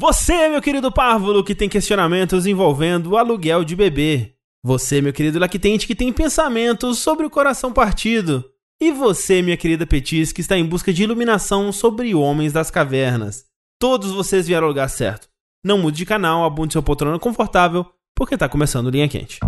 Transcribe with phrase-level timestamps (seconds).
[0.00, 4.32] Você, meu querido párvulo, que tem questionamentos envolvendo o aluguel de bebê.
[4.62, 8.44] Você, meu querido lactente, que tem pensamentos sobre o coração partido.
[8.80, 13.46] E você, minha querida Petis, que está em busca de iluminação sobre homens das cavernas.
[13.76, 15.28] Todos vocês vieram ao lugar certo.
[15.64, 17.84] Não mude de canal, abunde seu poltrona confortável,
[18.14, 19.40] porque está começando Linha Quente.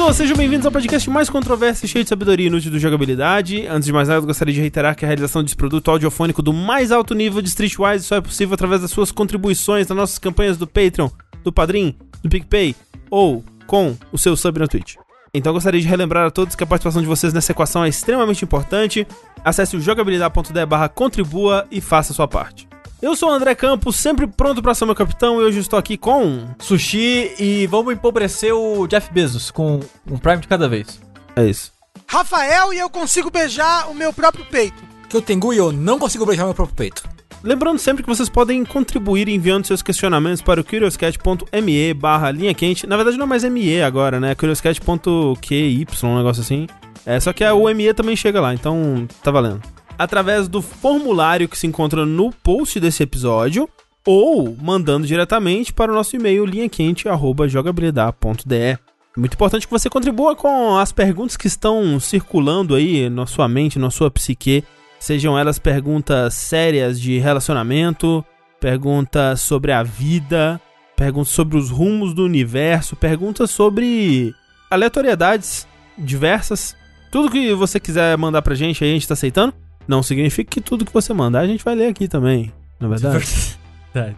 [0.00, 3.66] Pessoas, sejam bem-vindos ao podcast mais controverso e cheio de sabedoria inútil do jogabilidade.
[3.66, 6.54] Antes de mais nada, eu gostaria de reiterar que a realização desse produto audiofônico do
[6.54, 10.56] mais alto nível de Streetwise só é possível através das suas contribuições nas nossas campanhas
[10.56, 11.10] do Patreon,
[11.44, 12.74] do Padrim, do PicPay
[13.10, 14.94] ou com o seu sub na Twitch.
[15.34, 18.42] Então gostaria de relembrar a todos que a participação de vocês nessa equação é extremamente
[18.42, 19.06] importante.
[19.44, 22.69] Acesse o jogabilidade.de barra contribua e faça a sua parte.
[23.02, 25.96] Eu sou o André Campos, sempre pronto para ser meu capitão e hoje estou aqui
[25.96, 26.46] com...
[26.58, 31.00] Sushi e vamos empobrecer o Jeff Bezos com um Prime de cada vez.
[31.34, 31.72] É isso.
[32.06, 34.82] Rafael e eu consigo beijar o meu próprio peito.
[35.08, 37.08] Que eu tenho e eu não consigo beijar meu próprio peito.
[37.42, 42.86] Lembrando sempre que vocês podem contribuir enviando seus questionamentos para o curioscat.me barra linha quente.
[42.86, 44.34] Na verdade não é mais ME agora, né?
[44.34, 46.66] curioscat.qy, um negócio assim.
[47.06, 49.62] É, só que o ME também chega lá, então tá valendo.
[50.00, 53.68] Através do formulário que se encontra no post desse episódio
[54.06, 58.56] ou mandando diretamente para o nosso e-mail linhaquente@jogabilidade.de.
[58.56, 58.78] É
[59.14, 63.78] muito importante que você contribua com as perguntas que estão circulando aí na sua mente,
[63.78, 64.64] na sua psique.
[64.98, 68.24] Sejam elas perguntas sérias de relacionamento,
[68.58, 70.58] perguntas sobre a vida,
[70.96, 74.34] perguntas sobre os rumos do universo, perguntas sobre
[74.70, 76.74] aleatoriedades diversas.
[77.10, 79.52] Tudo que você quiser mandar pra gente a gente tá aceitando.
[79.86, 83.24] Não significa que tudo que você mandar a gente vai ler aqui também, na verdade.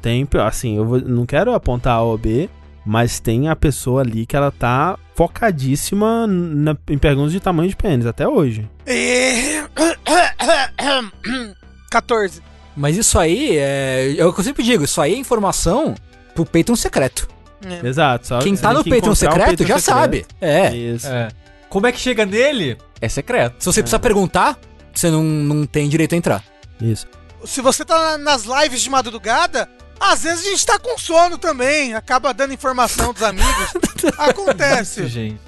[0.03, 2.49] Tem, assim, eu vou, não quero apontar A ou B,
[2.85, 7.77] mas tem a pessoa ali que ela tá focadíssima na, em perguntas de tamanho de
[7.77, 8.69] pênis, até hoje.
[8.87, 9.63] E...
[11.91, 12.43] 14.
[12.77, 14.15] Mas isso aí é.
[14.19, 15.95] É o que eu sempre digo, isso aí é informação
[16.35, 17.29] pro Patreon secreto.
[17.65, 17.87] É.
[17.87, 18.27] Exato.
[18.27, 19.99] Só Quem tá no que Patreon encontrar o secreto Patreon já secreto.
[19.99, 20.27] sabe.
[20.41, 20.75] É.
[20.75, 21.07] Isso.
[21.07, 21.29] É.
[21.69, 22.77] Como é que chega nele?
[23.01, 23.57] É secreto.
[23.59, 24.59] Se você precisar perguntar,
[25.01, 26.45] você não, não tem direito a entrar.
[26.81, 27.07] Isso.
[27.45, 31.95] Se você tá nas lives de madrugada, às vezes a gente tá com sono também.
[31.95, 33.73] Acaba dando informação dos amigos.
[34.19, 35.07] Acontece.
[35.07, 35.41] gente.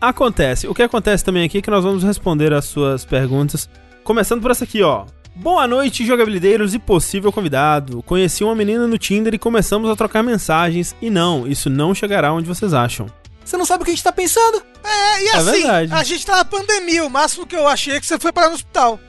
[0.00, 0.66] Acontece.
[0.66, 3.68] O que acontece também aqui é que nós vamos responder as suas perguntas.
[4.02, 5.06] Começando por essa aqui, ó.
[5.34, 8.02] Boa noite, jogabilideiros e possível convidado.
[8.02, 10.94] Conheci uma menina no Tinder e começamos a trocar mensagens.
[11.00, 13.06] E não, isso não chegará onde vocês acham.
[13.44, 14.62] Você não sabe o que a gente tá pensando.
[14.82, 17.04] É, e É assim, a gente tá na pandemia.
[17.04, 18.98] O máximo que eu achei é que você foi parar no hospital.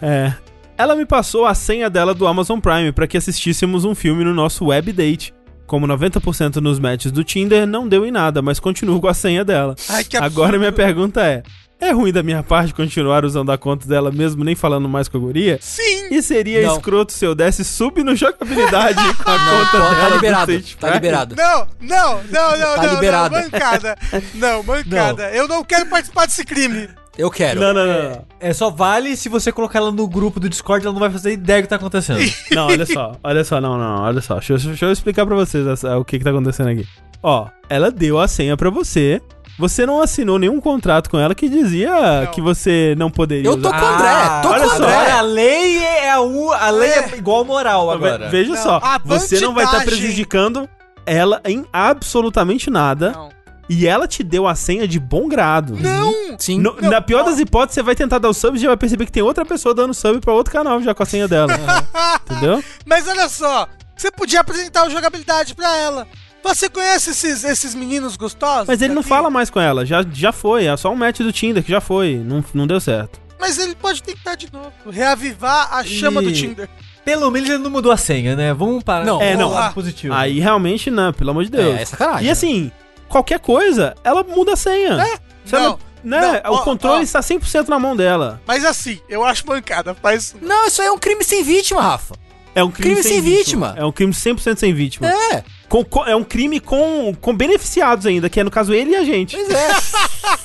[0.00, 0.32] É.
[0.78, 4.32] Ela me passou a senha dela do Amazon Prime para que assistíssemos um filme no
[4.32, 5.34] nosso web date.
[5.66, 9.44] Como 90% nos matches do Tinder, não deu em nada, mas continuo com a senha
[9.44, 9.74] dela.
[9.88, 10.16] Ai, que.
[10.16, 11.42] Agora minha pergunta é:
[11.80, 15.18] é ruim da minha parte continuar usando a conta dela mesmo nem falando mais com
[15.18, 15.58] a guria?
[15.60, 16.08] Sim.
[16.10, 16.76] E seria Não.
[16.76, 19.94] escroto se eu desse sub no jogabilidade com a conta Pô, dela.
[19.96, 20.62] tá do liberado.
[20.80, 21.34] Tá liberado.
[21.36, 23.34] Não, não, não, não, Tá não, liberado.
[23.34, 23.98] não, mancada.
[24.34, 25.30] Não, mancada.
[25.30, 26.88] Eu não quero participar desse crime.
[27.18, 27.58] Eu quero.
[27.60, 28.24] Não, não, não, não.
[28.38, 31.32] É só vale se você colocar ela no grupo do Discord, ela não vai fazer
[31.32, 32.20] ideia do que tá acontecendo.
[32.52, 34.34] Não, olha só, olha só, não, não, olha só.
[34.34, 36.86] Deixa, eu- deixa eu explicar pra vocês essa- o que que tá acontecendo aqui.
[37.22, 39.22] Ó, ela deu a senha pra você.
[39.58, 41.90] Você não assinou nenhum contrato com ela que dizia
[42.24, 42.26] Não.
[42.30, 43.80] que você não poderia Eu tô usar.
[43.80, 44.74] com o André, tô olha com o só.
[44.84, 44.94] André.
[44.96, 47.16] Agora a lei é a, u, a lei é É.
[47.16, 48.18] igual moral agora.
[48.18, 50.00] Ve- Veja Não, só, a você não vai estar bandidagem.
[50.02, 50.68] prejudicando
[51.06, 53.12] ela em absolutamente nada.
[53.12, 53.30] Não.
[53.68, 55.74] E ela te deu a senha de bom grado.
[55.80, 56.12] Não.
[56.38, 56.60] Sim.
[56.60, 58.76] No- Não, na pior das hipóteses, você vai tentar dar o sub e já vai
[58.76, 61.48] perceber que tem outra pessoa dando sub pra outro canal já com a senha dela.
[62.30, 62.62] Entendeu?
[62.84, 63.66] Mas olha só,
[63.96, 66.06] você podia apresentar o jogabilidade pra ela.
[66.46, 68.68] Você conhece esses, esses meninos gostosos?
[68.68, 69.08] Mas ele não daqui?
[69.08, 71.80] fala mais com ela, já, já foi, é só um match do Tinder que já
[71.80, 73.20] foi, não, não deu certo.
[73.38, 74.70] Mas ele pode tentar de novo.
[74.90, 76.68] Reavivar a chama do Tinder.
[77.04, 78.52] Pelo menos ele não mudou a senha, né?
[78.54, 79.04] Vamos parar.
[79.04, 79.50] Não, É, não.
[79.50, 80.14] lado positivo.
[80.14, 81.78] Aí realmente não, pelo amor de Deus.
[81.78, 82.26] É, é sacanagem.
[82.26, 82.72] e assim,
[83.08, 84.96] qualquer coisa, ela muda a senha.
[85.44, 87.02] Se ela- Não, né, não, o ó, controle ó.
[87.02, 88.40] está 100% na mão dela.
[88.46, 89.94] Mas assim, eu acho mancada.
[89.94, 90.34] Faz.
[90.40, 92.14] Não, isso aí é um crime sem vítima, Rafa.
[92.54, 93.74] É um crime, Crime sem vítima.
[93.76, 95.08] É um crime 100% sem vítima.
[95.08, 95.44] É.
[95.68, 98.96] Com- com- é um crime com, com beneficiados ainda, que é no caso ele e
[98.96, 99.36] a gente.
[99.36, 99.68] Pois é.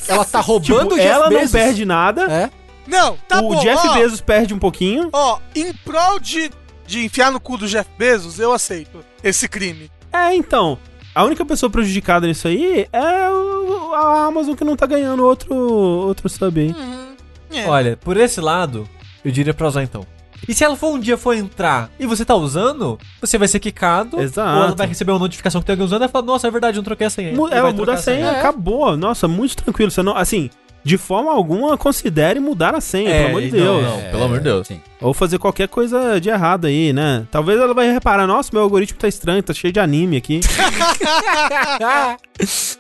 [0.10, 1.52] ela tá roubando Tipo, o Jeff ela não Bezos.
[1.52, 2.50] perde nada, É.
[2.88, 3.60] Não, tá o bom.
[3.62, 5.10] Jeff ó, Bezos perde um pouquinho.
[5.14, 6.50] Ó, em prol de,
[6.88, 9.90] de enfiar no cu do Jeff Bezos, eu aceito esse crime.
[10.12, 10.78] É, então.
[11.14, 15.54] A única pessoa prejudicada nisso aí é o- a Amazon que não tá ganhando outro,
[15.54, 16.70] outro sub aí.
[16.72, 17.16] Uhum.
[17.54, 17.68] É.
[17.68, 18.88] Olha, por esse lado,
[19.24, 20.06] eu diria pra usar então.
[20.48, 23.60] E se ela for um dia for entrar e você tá usando, você vai ser
[23.60, 24.20] quicado.
[24.20, 24.58] Exato.
[24.58, 26.52] Ou ela vai receber uma notificação que tem alguém usando e vai falar, nossa, é
[26.52, 27.34] verdade, eu não troquei a senha.
[27.34, 28.40] Mu- vai muda a senha, É.
[28.40, 28.98] acabou.
[28.98, 29.92] Nossa, muito tranquilo.
[29.92, 30.50] Você não, assim,
[30.84, 33.84] de forma alguma, considere mudar a senha, É, pelo amor de não, Deus.
[33.84, 34.12] não.
[34.12, 34.68] pelo amor de Deus.
[34.68, 34.82] Sim.
[35.02, 37.26] Ou fazer qualquer coisa de errado aí, né?
[37.32, 40.40] Talvez ela vai reparar, nossa, meu algoritmo tá estranho, tá cheio de anime aqui.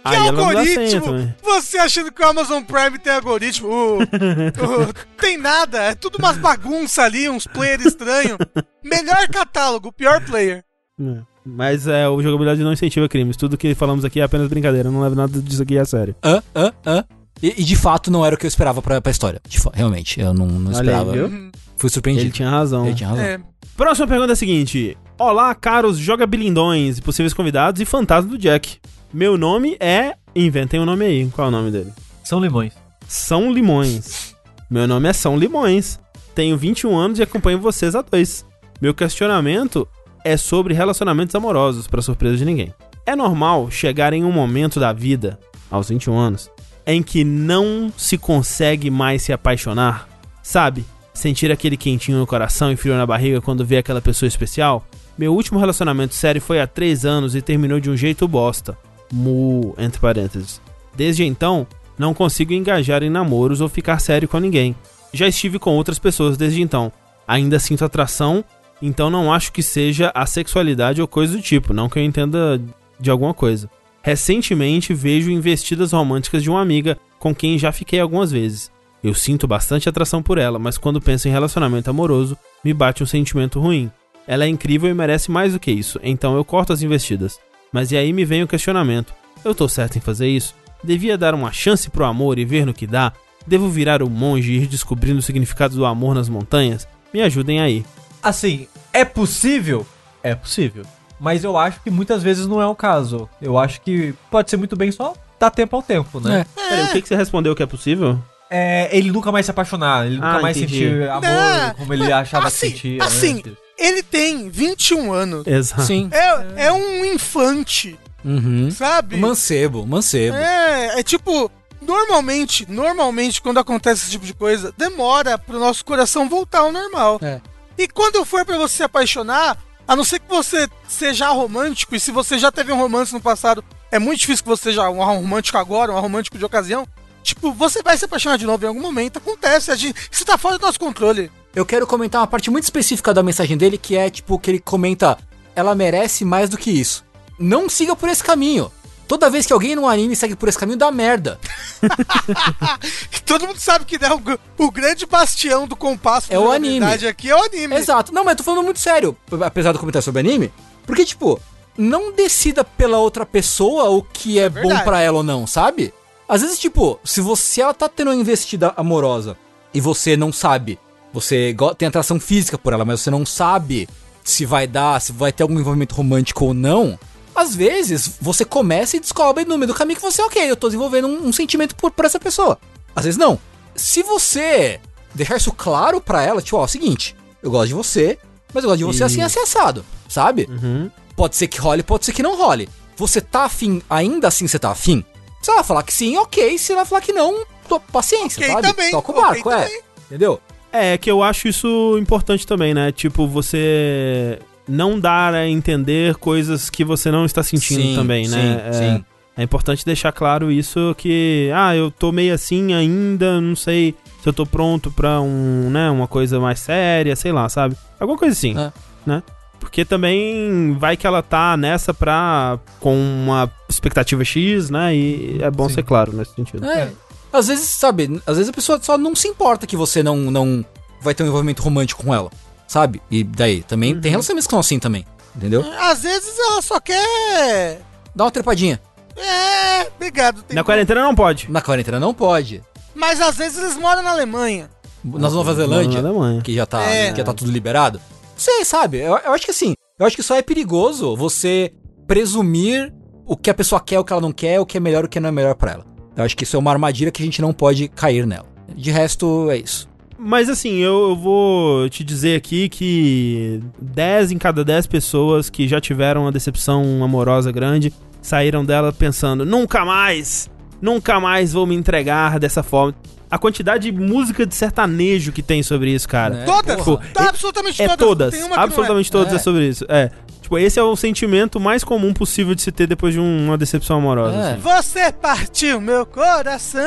[0.03, 1.33] Que aí algoritmo?
[1.43, 3.67] Você achando que o Amazon Prime tem algoritmo?
[3.69, 8.37] O- o- tem nada, é tudo umas bagunças ali, uns players estranhos.
[8.83, 10.63] Melhor catálogo, pior player.
[10.99, 11.19] É.
[11.45, 13.37] Mas é, o jogabilidade não incentiva crimes.
[13.37, 14.89] Tudo que falamos aqui é apenas brincadeira.
[14.91, 16.15] Não leva nada disso aqui a sério.
[16.23, 16.41] Hã?
[16.55, 16.71] Hã?
[16.85, 17.03] Hã?
[17.41, 19.41] E, e de fato não era o que eu esperava pra, pra história.
[19.73, 21.11] Realmente, eu não, não aí, esperava.
[21.11, 21.25] viu?
[21.25, 21.51] Uhum.
[21.77, 22.27] Fui surpreendido.
[22.27, 22.85] Ele tinha razão.
[22.85, 23.23] Ele tinha razão.
[23.23, 23.39] É.
[23.75, 28.77] Próxima pergunta é a seguinte: Olá, caros jogabilindões e possíveis convidados e fantasma do Jack.
[29.13, 30.13] Meu nome é.
[30.35, 31.27] Inventem um nome aí.
[31.29, 31.91] Qual é o nome dele?
[32.23, 32.73] São limões.
[33.11, 34.33] São Limões.
[34.69, 35.99] Meu nome é São Limões.
[36.33, 38.45] Tenho 21 anos e acompanho vocês há dois.
[38.81, 39.85] Meu questionamento
[40.23, 42.73] é sobre relacionamentos amorosos, para surpresa de ninguém.
[43.05, 45.37] É normal chegar em um momento da vida,
[45.69, 46.49] aos 21 anos,
[46.85, 50.07] em que não se consegue mais se apaixonar?
[50.41, 50.85] Sabe?
[51.13, 54.85] Sentir aquele quentinho no coração e frio na barriga quando vê aquela pessoa especial?
[55.17, 58.77] Meu último relacionamento sério foi há 3 anos e terminou de um jeito bosta.
[59.11, 60.61] Mu, entre parênteses.
[60.95, 61.67] Desde então,
[61.97, 64.75] não consigo engajar em namoros ou ficar sério com ninguém.
[65.13, 66.91] Já estive com outras pessoas desde então.
[67.27, 68.43] Ainda sinto atração,
[68.81, 72.59] então não acho que seja a sexualidade ou coisa do tipo, não que eu entenda
[72.99, 73.69] de alguma coisa.
[74.01, 78.71] Recentemente vejo investidas românticas de uma amiga com quem já fiquei algumas vezes.
[79.03, 83.05] Eu sinto bastante atração por ela, mas quando penso em relacionamento amoroso, me bate um
[83.05, 83.91] sentimento ruim.
[84.27, 87.39] Ela é incrível e merece mais do que isso, então eu corto as investidas.
[87.71, 89.13] Mas e aí me vem o questionamento:
[89.43, 90.55] eu tô certo em fazer isso?
[90.83, 93.13] Devia dar uma chance pro amor e ver no que dá?
[93.45, 96.87] Devo virar o monge e ir descobrindo o significado do amor nas montanhas?
[97.13, 97.83] Me ajudem aí.
[98.21, 99.85] Assim, é possível?
[100.21, 100.85] É possível.
[101.21, 103.29] Mas eu acho que muitas vezes não é o caso.
[103.39, 106.45] Eu acho que pode ser muito bem só dar tempo ao tempo, né?
[106.55, 108.17] Peraí, o que, que você respondeu que é possível?
[108.49, 110.79] É, ele nunca mais se apaixonar, ele nunca Ah, mais entendi.
[110.79, 113.03] sentir amor Não, como ele achava assim, que sentia.
[113.03, 113.53] assim, antes.
[113.77, 115.45] Ele tem 21 anos.
[115.47, 115.83] Exato.
[115.83, 116.09] Sim.
[116.11, 118.69] É, é um infante, Uhum.
[118.71, 119.15] sabe?
[119.17, 120.35] Mancebo, mancebo.
[120.35, 121.49] É, é tipo,
[121.81, 127.19] normalmente, normalmente, quando acontece esse tipo de coisa, demora pro nosso coração voltar ao normal.
[127.21, 127.39] É.
[127.77, 131.99] E quando for pra você se apaixonar, a não ser que você seja romântico, e
[131.99, 135.03] se você já teve um romance no passado, é muito difícil que você seja um
[135.03, 136.87] romântico agora, um romântico de ocasião.
[137.23, 140.37] Tipo, você vai se apaixonar de novo em algum momento, acontece, a gente, isso tá
[140.37, 141.31] fora do nosso controle.
[141.53, 144.59] Eu quero comentar uma parte muito específica da mensagem dele, que é tipo que ele
[144.59, 145.17] comenta:
[145.55, 147.03] ela merece mais do que isso.
[147.37, 148.71] Não siga por esse caminho.
[149.11, 151.37] Toda vez que alguém num anime segue por esse caminho, dá merda.
[153.27, 156.85] Todo mundo sabe que né, o, o grande bastião do compasso É o anime.
[156.85, 157.75] aqui é o anime.
[157.75, 158.13] Exato.
[158.13, 159.13] Não, mas eu tô falando muito sério,
[159.43, 160.49] apesar do comentário sobre anime.
[160.87, 161.41] Porque, tipo,
[161.77, 164.85] não decida pela outra pessoa o que é, bom verdade.
[164.85, 165.93] pra ela ou não, sabe?
[166.25, 169.35] Às vezes, tipo, se você ela tá tendo uma investida amorosa
[169.73, 170.79] e você não sabe,
[171.11, 173.89] você tem atração física por ela, mas você não sabe
[174.23, 176.97] se vai dar, se vai ter algum envolvimento romântico ou não.
[177.35, 180.67] Às vezes, você começa e descobre no meio do caminho que você, ok, eu tô
[180.67, 182.59] desenvolvendo um, um sentimento por, por essa pessoa.
[182.95, 183.39] Às vezes não.
[183.75, 184.79] Se você
[185.13, 188.17] deixar isso claro pra ela, tipo, ó, é o seguinte, eu gosto de você,
[188.53, 190.47] mas eu gosto de você assim, assim, assado, sabe?
[190.49, 190.91] Uhum.
[191.15, 192.69] Pode ser que role, pode ser que não role.
[192.97, 195.03] Você tá afim, ainda assim você tá afim?
[195.41, 196.57] Se ela falar que sim, ok.
[196.57, 198.67] Se ela falar que não, tô, paciência, Ok sabe?
[198.67, 199.63] também, Toca o barco, é.
[199.63, 199.81] também.
[200.05, 200.39] Entendeu?
[200.71, 202.91] É, que eu acho isso importante também, né?
[202.91, 204.39] Tipo, você
[204.71, 208.37] não dar a entender coisas que você não está sentindo Sim, também, né?
[208.37, 209.05] sim, é, sim.
[209.37, 214.27] é importante deixar claro isso que, ah, eu tô meio assim ainda, não sei se
[214.29, 217.75] eu tô pronto pra um, né, uma coisa mais séria, sei lá, sabe?
[217.99, 218.71] Alguma coisa assim, É.
[219.05, 219.21] né?
[219.59, 222.57] Porque também vai que ela tá nessa pra.
[222.79, 224.95] com uma expectativa X, né?
[224.95, 225.75] E é bom Sim.
[225.75, 226.65] ser claro nesse sentido.
[226.65, 226.89] É.
[227.31, 230.65] Às vezes, sabe, às vezes a pessoa só não se importa que você não, não
[230.99, 232.31] vai ter um envolvimento romântico com ela,
[232.71, 233.01] sabe?
[233.11, 233.99] E daí, também Uhum.
[234.01, 235.61] tem relacionamentos que são assim também, entendeu?
[235.77, 237.81] Às vezes ela só quer.
[238.15, 238.79] Dá uma trepadinha.
[239.17, 240.41] É, obrigado.
[240.43, 241.51] tem Na quarentena não pode.
[241.51, 242.63] Na quarentena não pode.
[242.95, 244.69] Mas às vezes eles moram na Alemanha.
[245.03, 246.41] Na Nova Zelândia, Na Alemanha.
[246.41, 247.11] que já tá, É.
[247.11, 247.99] que já tá tudo liberado.
[248.37, 248.99] Sei, sabe?
[248.99, 251.73] Eu, eu acho que assim, eu acho que só é perigoso você
[252.07, 252.93] presumir
[253.25, 255.09] o que a pessoa quer, o que ela não quer, o que é melhor, o
[255.09, 255.85] que não é melhor pra ela.
[256.15, 258.45] Eu acho que isso é uma armadilha que a gente não pode cair nela.
[258.75, 259.89] De resto, é isso.
[260.23, 265.67] Mas assim, eu, eu vou te dizer aqui que 10 em cada 10 pessoas que
[265.67, 270.49] já tiveram uma decepção amorosa grande saíram dela pensando, nunca mais
[270.81, 272.95] Nunca mais vou me entregar dessa forma.
[273.29, 276.33] A quantidade de música de sertanejo que tem sobre isso, cara.
[276.37, 276.43] Né?
[276.45, 276.81] Todas!
[276.83, 277.03] Porra.
[277.13, 278.07] Tá, absolutamente É todas.
[278.07, 278.33] todas.
[278.33, 278.65] Tem uma que não é.
[278.65, 279.35] Absolutamente todas é.
[279.35, 279.39] É.
[279.39, 279.85] sobre isso.
[279.87, 280.09] É.
[280.41, 283.57] Tipo, esse é o sentimento mais comum possível de se ter depois de um- uma
[283.59, 284.35] decepção amorosa.
[284.35, 284.51] É.
[284.53, 284.59] assim.
[284.59, 286.81] Você partiu meu coração.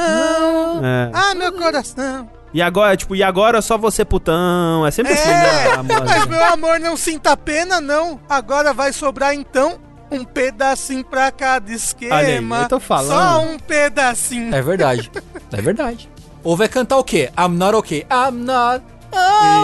[0.85, 1.11] É.
[1.15, 2.29] Ah, meu coração.
[2.55, 4.87] E agora, tipo, e agora só você putão.
[4.87, 5.73] É sempre assim, É, né?
[5.73, 8.21] a mas meu amor, não sinta pena, não.
[8.29, 9.77] Agora vai sobrar então
[10.09, 12.15] um pedacinho pra cada esquema.
[12.15, 13.09] Olha aí, eu tô falando.
[13.09, 14.55] Só um pedacinho.
[14.55, 15.11] É verdade.
[15.53, 16.09] É verdade.
[16.45, 17.33] Ou vai cantar o quê?
[17.37, 18.07] I'm not okay.
[18.09, 18.85] I'm not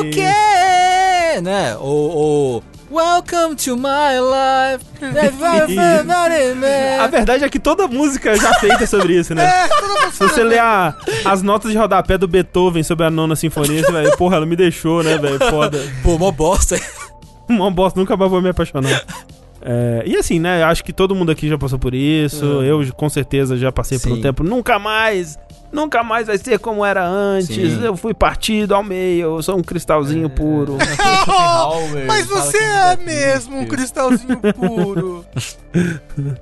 [0.00, 1.40] okay.
[1.42, 1.76] Né?
[1.76, 4.85] Ou, ou Welcome to my life.
[7.00, 9.44] A verdade é que toda música já feita é sobre isso, né?
[9.70, 10.94] É, Se você ler a-
[11.25, 14.56] as notas de rodapé do Beethoven sobre a nona sinfonia, você vai, porra, ela me
[14.56, 15.38] deixou, né, velho?
[15.50, 15.78] Foda.
[16.02, 16.78] Pô, mó bosta.
[17.49, 18.90] Uma bosta, nunca mais vou me apaixonar.
[19.62, 20.62] É, e assim, né?
[20.64, 22.45] Acho que todo mundo aqui já passou por isso.
[22.45, 24.23] Eu, com certeza, já passei por um Sim.
[24.23, 24.43] tempo.
[24.43, 25.38] Nunca mais!
[25.73, 27.55] Nunca mais vai ser como era antes.
[27.55, 27.85] Sim.
[27.85, 29.37] Eu fui partido ao meio.
[29.37, 30.76] Eu sou um cristalzinho puro.
[31.29, 35.25] Oh, mas você é mesmo um cristalzinho puro.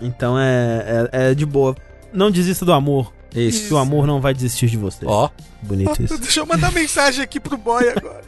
[0.00, 1.76] Então é, é, é de boa.
[2.12, 3.12] Não desista do amor.
[3.34, 3.68] Isso.
[3.68, 5.04] Que o amor não vai desistir de você.
[5.06, 5.28] Ó.
[5.62, 6.16] Bonito isso.
[6.18, 8.22] Deixa eu mandar mensagem aqui pro boy agora.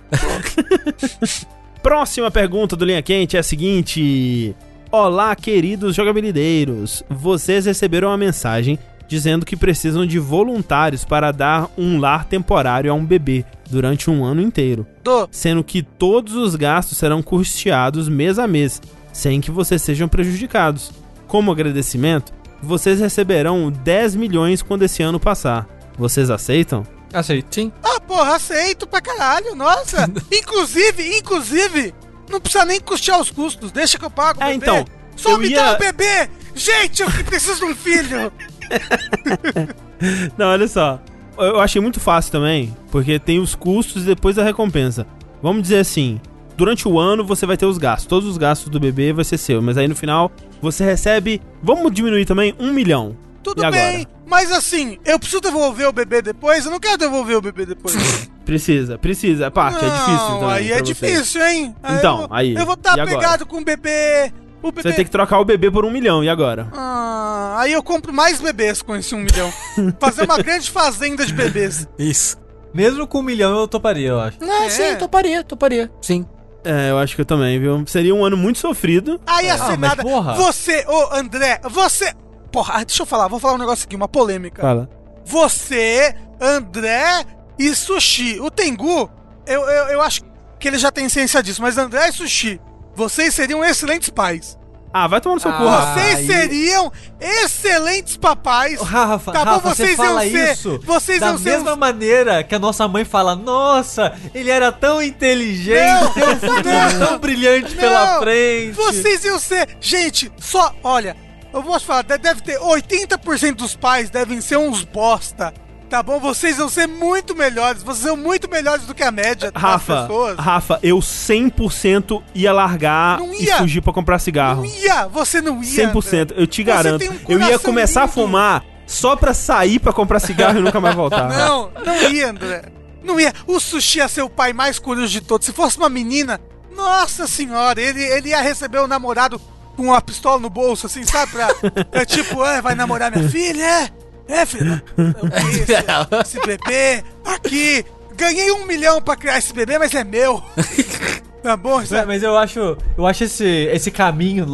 [1.82, 4.54] Próxima pergunta do Linha Quente é a seguinte:
[4.90, 7.02] Olá, queridos jogabilideiros.
[7.10, 12.94] Vocês receberam uma mensagem dizendo que precisam de voluntários para dar um lar temporário a
[12.94, 15.28] um bebê durante um ano inteiro, Tô.
[15.30, 18.80] sendo que todos os gastos serão custeados mês a mês,
[19.12, 20.92] sem que vocês sejam prejudicados.
[21.26, 25.66] Como agradecimento, vocês receberão 10 milhões quando esse ano passar.
[25.98, 26.86] Vocês aceitam?
[27.12, 27.54] Aceito.
[27.54, 27.72] Sim.
[27.82, 30.10] Ah, porra, aceito pra caralho, nossa.
[30.32, 31.94] inclusive, inclusive,
[32.30, 34.56] não precisa nem custear os custos, deixa que eu pago É, bebê.
[34.56, 34.84] então,
[35.16, 36.28] Só me ia- dá o bebê!
[36.54, 38.32] Gente, eu que preciso de um filho!
[40.36, 41.00] Não, olha só.
[41.38, 45.06] Eu achei muito fácil também, porque tem os custos e depois a recompensa.
[45.42, 46.20] Vamos dizer assim,
[46.56, 48.06] durante o ano você vai ter os gastos.
[48.06, 51.92] Todos os gastos do bebê vai ser seu, mas aí no final você recebe, vamos
[51.92, 53.16] diminuir também, um milhão.
[53.42, 53.82] Tudo E agora?
[53.82, 56.64] bem, mas assim, eu preciso devolver o bebê depois?
[56.64, 57.94] Eu não quero devolver o bebê depois.
[58.44, 59.50] Precisa, precisa.
[59.52, 60.48] Parte, é difícil Não, também.
[60.56, 60.88] Aí é vocês.
[60.88, 61.76] difícil, hein?
[61.96, 63.08] Então, eu, vou- aí, Eu vou estar agora?
[63.08, 64.32] pegado com o bebê.
[64.60, 64.82] O bebê.
[64.82, 66.66] Você vai ter que trocar o bebê por um milhão, e agora?
[66.72, 69.52] Ah, aí eu compro mais bebês com esse um milhão.
[70.00, 71.86] Fazer uma grande fazenda de bebês.
[71.96, 72.36] Isso.
[72.74, 74.38] Mesmo com um milhão eu toparia, eu acho.
[74.40, 74.70] Não, É.
[74.70, 75.88] sim, toparia, toparia.
[76.00, 76.26] Sim.
[76.64, 77.84] É, eu acho que eu também, viu?
[77.86, 79.20] Seria um ano muito sofrido.
[79.24, 80.02] Aí ia Ah, ser mas nada.
[80.02, 80.34] porra.
[80.34, 82.12] Você, ô André, você.
[82.52, 84.60] Porra, ah, deixa eu falar, vou falar um negócio aqui, uma polêmica.
[84.62, 84.88] Fala.
[85.24, 87.24] Você, André
[87.58, 88.38] e Sushi.
[88.40, 89.10] O Tengu,
[89.46, 90.20] eu, eu, eu acho
[90.58, 92.60] que ele já tem ciência disso, mas André e Sushi,
[92.94, 94.58] vocês seriam excelentes pais.
[94.94, 95.94] Ah, vai tomar no seu Ah, cu, Rafa.
[96.00, 98.78] Vocês aí- seriam excelentes papais.
[98.78, 101.74] Rafa, Tá bom, Rafa, vocês você fala iam ser- isso vocês da iam ser mesma
[101.74, 107.74] maneira que a nossa mãe fala, nossa, ele era tão inteligente, Não, não, tão brilhante
[107.74, 108.72] não, pela frente.
[108.72, 109.76] Vocês iam ser.
[109.80, 110.74] Gente, só.
[110.84, 111.16] Olha,
[111.52, 115.52] eu te falar, de- deve ter 80% dos pais devem ser uns bosta.
[115.90, 116.18] Tá bom?
[116.18, 117.82] Vocês vão ser muito melhores.
[117.82, 120.38] Vocês são muito melhores do que a média das Rafa, pessoas.
[120.38, 123.58] Rafa, eu 100% ia largar Não e ia.
[123.58, 124.62] fudgir pra comprar cigarro.
[124.62, 125.70] Não ia, você não ia.
[125.92, 126.42] 100%, André.
[126.42, 127.04] eu te garanto.
[127.04, 128.14] um eu ia começar a lindo.
[128.14, 131.28] fumar só pra sair pra comprar cigarro e nunca mais voltar.
[131.28, 132.62] Não, não ia, André.
[133.04, 133.32] Não ia.
[133.46, 135.44] O Sushi ia ser o pai mais curioso de todos.
[135.46, 136.40] Se fosse uma menina,
[136.74, 139.38] nossa senhora, ele, ele ia receber o namorado
[139.76, 141.32] com uma pistola no bolso, assim, sabe?
[141.32, 141.48] Pra,
[141.92, 143.62] é tipo, é, vai namorar minha filha?
[143.62, 143.90] É,
[144.28, 144.82] é, filha.
[144.96, 145.72] Eu conheço
[146.22, 147.84] esse bebê aqui.
[148.14, 150.42] Ganhei um milhão pra criar esse bebê, mas é meu.
[151.42, 151.78] Tá bom?
[151.78, 154.46] Mas, mas eu acho, eu acho esse, esse caminho,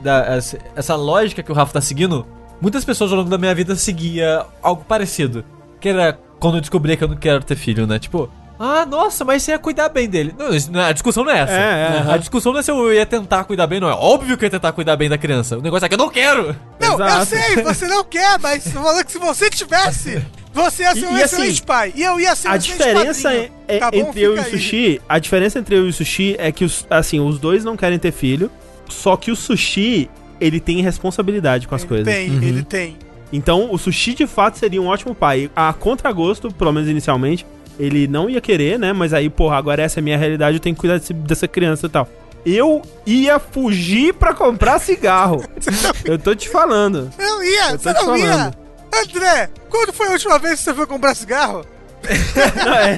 [0.00, 2.24] da, essa, essa lógica que o Rafa tá seguindo,
[2.60, 5.44] muitas pessoas ao longo da minha vida seguia algo parecido.
[5.80, 7.98] Que era quando eu descobri que eu não quero ter filho, né?
[7.98, 10.34] Tipo, ah, nossa, mas você ia cuidar bem dele.
[10.38, 11.52] Não, é- a discussão não é essa.
[11.52, 12.12] É, é.
[12.12, 13.88] A discussão não é se eu ia tentar cuidar bem, não.
[13.88, 15.58] É óbvio que eu ia tentar cuidar bem da criança.
[15.58, 16.56] O negócio é que eu não quero.
[16.80, 17.26] Não, eu Exato.
[17.26, 20.22] sei, você não quer, mas falando que se você tivesse,
[20.52, 21.92] você ia ser E- um e excelente assim, pai.
[21.94, 23.50] E eu ia ser um A excelente diferença padrinho.
[23.68, 23.96] é- Tá bom?
[23.98, 24.44] entre eu e o.
[24.44, 27.76] Sushi, a diferença entre eu e o Sushi é que os, assim, os dois não
[27.76, 28.50] querem ter filho,
[28.88, 30.08] só que o Sushi,
[30.40, 32.06] ele tem responsabilidade com as Ele coisas.
[32.06, 32.96] tem, ele tem.
[33.32, 35.50] Então, o Sushi de fato seria um ótimo pai.
[35.54, 37.44] A contragosto, pelo menos inicialmente,
[37.78, 38.92] ele não ia querer, né?
[38.92, 41.46] Mas aí, porra, agora essa é a minha realidade, eu tenho que cuidar desse- dessa
[41.48, 42.08] criança e tal.
[42.44, 45.42] Eu ia fugir pra comprar cigarro.
[46.04, 47.10] eu tô te falando.
[47.18, 48.28] Não ia, Eu tô você te não ia.
[48.28, 48.56] falando.
[48.94, 51.64] André, quando foi a última vez que você foi comprar cigarro?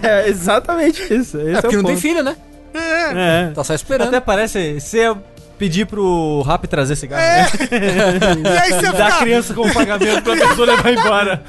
[0.03, 1.39] é, exatamente isso.
[1.41, 2.37] Esse É é, porque o não tem filho, né?
[2.75, 3.47] É.
[3.49, 3.53] É.
[3.55, 4.09] Tá só esperando.
[4.09, 5.17] Até parece ser
[5.59, 7.21] Pedir pro Rap trazer cigarro.
[7.21, 7.47] É.
[8.45, 11.43] e aí você Dar a fica, criança como pagamento pra pessoa levar embora.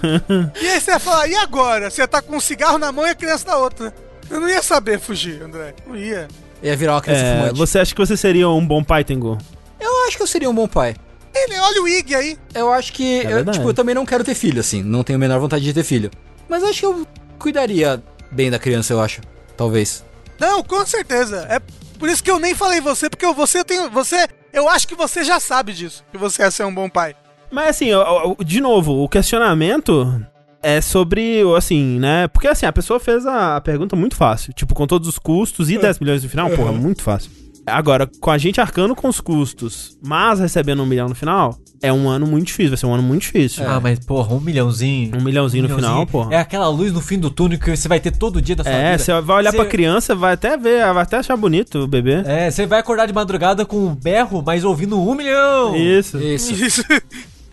[0.60, 1.89] E aí você vai falar, e agora?
[1.92, 3.94] Você tá com um cigarro na mão e a criança na outra.
[4.30, 5.75] Eu não ia saber fugir, André.
[5.88, 6.28] Não ia.
[6.63, 7.58] Ia virar uma criança É, fumante.
[7.58, 9.38] você acha que você seria um bom pai, Tengu?
[9.80, 10.96] Eu acho que eu seria um bom pai.
[11.34, 12.38] Ele, olha o Ig aí.
[12.54, 13.20] Eu acho que.
[13.20, 13.58] eu, verdade.
[13.60, 14.82] tipo, eu também não quero ter filho, assim.
[14.84, 16.10] Não tenho a menor vontade de ter filho.
[16.50, 18.01] Mas acho que eu cuidaria
[18.32, 19.22] bem da criança, eu acho.
[19.56, 20.04] Talvez.
[20.39, 21.46] Não, com certeza.
[21.50, 21.60] É
[22.00, 23.88] por isso que eu nem falei você, porque eu- você tem.
[23.89, 24.27] Você.
[24.51, 26.03] Eu acho que você já sabe disso.
[26.12, 27.15] Que você ia ser um bom pai.
[27.51, 30.24] Mas assim, ó, ó, de novo, o questionamento
[30.62, 32.27] é sobre, assim, né?
[32.27, 34.53] Porque assim, a pessoa fez a a pergunta muito fácil.
[34.53, 37.32] Tipo, com todos os custos e 10 milhões no final, porra, muito fácil.
[37.65, 41.91] Agora, com a gente arcando com os custos, mas recebendo um milhão no final, é
[41.93, 43.67] um ano muito difícil, vai ser um ano muito difícil.
[43.67, 45.17] Ah, mas porra, um milhãozinho.
[45.17, 46.33] Um milhãozinho no final, porra.
[46.36, 48.71] É aquela luz no fim do túnel que você vai ter todo dia da sua
[48.74, 49.03] É, vida.
[49.03, 52.21] você vai olhar Você- pra criança, vai até ver, vai até achar bonito o bebê.
[52.25, 55.75] É, você vai acordar de madrugada com um berro, mas ouvindo um milhão.
[55.75, 56.17] Isso.
[56.17, 56.53] Isso.
[56.53, 56.83] Isso.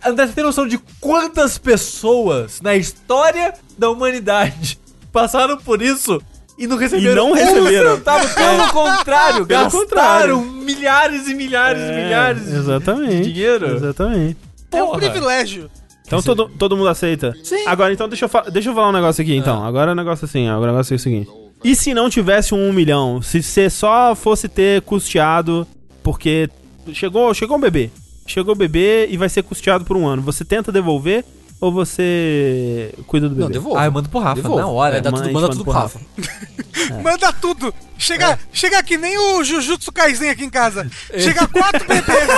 [0.05, 4.79] André, você tem noção de quantas pessoas na história da humanidade
[5.13, 6.21] passaram por isso
[6.59, 7.93] e não receberam não receberam.
[7.93, 8.35] um centavo?
[8.35, 10.41] Pelo contrário, Pelo gastaram contrário.
[10.43, 13.23] milhares e milhares e É, milhares de- exatamente.
[13.25, 13.77] de dinheiro.
[13.77, 14.37] Exatamente.
[14.73, 14.99] É um Porra.
[14.99, 15.71] privilégio.
[16.07, 17.35] Então todo, todo mundo aceita?
[17.43, 17.65] Sim.
[17.67, 19.65] Agora, então, deixa eu, fa- deixa eu falar um negócio aqui, então.
[19.65, 21.29] Agora o negócio assim, agora o negócio é o seguinte.
[21.65, 23.21] E se não tivesse um milhão?
[23.23, 25.67] Se você só fosse ter custeado
[26.03, 26.49] porque
[26.93, 27.91] chegou, chegou um bebê.
[28.27, 30.23] Chegou o bebê e vai ser custeado por um ano.
[30.23, 31.25] Você tenta devolver
[31.61, 33.45] ou você cuida do bebê?
[33.45, 33.79] Não, devolvo.
[33.79, 34.59] Ah, eu mando pro Rafa, Devolvo.
[34.59, 34.99] na hora.
[34.99, 36.01] É, dá mãe, tudo, manda tudo pro pro Rafa.
[37.03, 37.75] Manda tudo.
[37.97, 40.89] Chega, chega que nem o Jujutsu Kaisen aqui em casa.
[41.17, 42.29] Chega quatro bebês.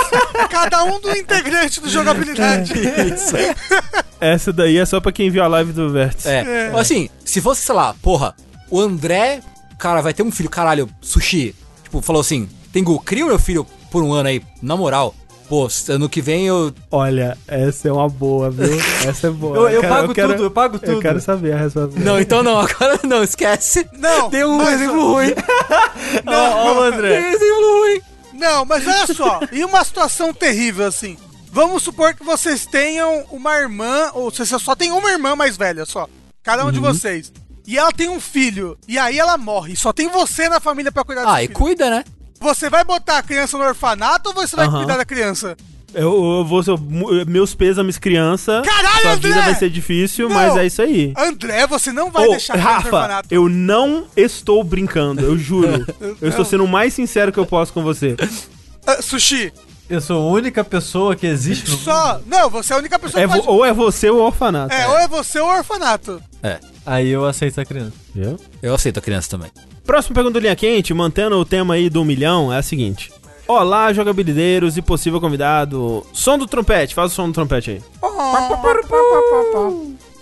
[0.49, 2.73] cada um do integrante do jogabilidade.
[2.73, 3.35] Isso.
[4.19, 6.27] Essa daí é só pra quem viu a live do Vértice.
[6.29, 6.71] É.
[6.73, 8.33] Assim, se fosse, sei lá, porra,
[8.69, 9.41] o André,
[9.77, 11.53] cara, vai ter um filho, caralho, sushi.
[11.83, 15.13] Tipo, falou assim: Tengu, cria o meu filho por um ano aí, na moral.
[15.49, 16.71] Pô, ano que vem eu.
[16.91, 18.69] Olha, essa é uma boa, viu?
[19.07, 19.57] Essa é boa.
[19.59, 20.91] Eu, eu quero- pago quero- tudo, eu pago tudo.
[20.91, 21.99] Eu quero saber a resposta.
[21.99, 23.87] Não, então não, agora não, esquece.
[23.97, 25.33] Não, Deu um mas- exemplo ruim.
[26.27, 27.19] Ó, ó, André.
[27.19, 28.01] um exemplo ruim.
[28.33, 29.39] Não, mas olha só.
[29.51, 31.17] E uma situação terrível assim.
[31.51, 35.57] Vamos supor que vocês tenham uma irmã, ou se você só tem uma irmã mais
[35.57, 36.07] velha só.
[36.43, 37.33] Cada um de vocês.
[37.65, 38.77] E ela tem um filho.
[38.87, 39.75] E aí ela morre.
[39.75, 41.59] Só tem você na família pra cuidar desse Ah, e filho.
[41.59, 42.03] cuida, né?
[42.39, 44.77] Você vai botar a criança no orfanato ou você vai Aham.
[44.77, 45.57] cuidar da criança?
[45.93, 46.75] Eu, eu vou ser.
[47.27, 48.61] Meus pêsames, criança.
[48.63, 49.29] Caralho, Sua André!
[49.29, 50.35] vida vai ser difícil, Não.
[50.35, 51.13] mas é isso aí.
[51.17, 55.35] André, você não vai Ô, deixar a criança no Rafa, eu não estou brincando, eu
[55.37, 55.85] juro.
[56.21, 58.15] eu estou sendo o mais sincero que eu posso com você.
[58.85, 59.51] Ah, sushi,
[59.89, 62.21] Eu sou a única pessoa que existe no só.
[62.27, 63.47] Não, você é a única pessoa É que pode.
[63.49, 64.71] ou é você ou o orfanato.
[64.73, 66.21] É, ou é você ou o orfanato.
[66.85, 67.93] Aí eu aceito a criança.
[68.13, 68.39] Viu?
[68.61, 69.49] Eu aceito a criança também.
[69.89, 73.11] Próxima pergunta do Linha Quente, mantendo o tema aí do milhão, é a seguinte.
[73.47, 76.05] Olá, jogabilideiros e possível convidado.
[76.13, 77.81] Som do trompete, faz o som do trompete aí.